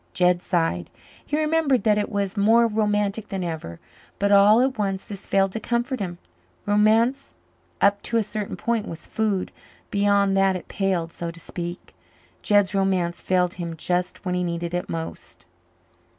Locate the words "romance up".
6.65-8.01